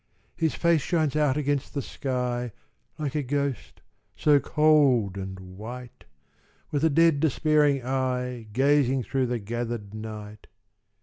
"His 0.35 0.55
face 0.55 0.81
shines 0.81 1.15
out 1.15 1.37
against 1.37 1.75
the 1.75 1.81
sky, 1.83 2.53
Like 2.97 3.13
a 3.13 3.21
ghost, 3.21 3.81
so 4.15 4.39
cold 4.39 5.15
and 5.15 5.39
white; 5.39 6.05
With 6.71 6.83
a 6.83 6.89
dead 6.89 7.19
despairing 7.19 7.85
eye 7.85 8.47
Gazing 8.51 9.03
through 9.03 9.27
the 9.27 9.37
gathered 9.37 9.93
night. 9.93 10.47